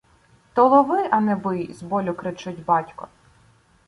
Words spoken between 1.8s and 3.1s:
болю кричить батько.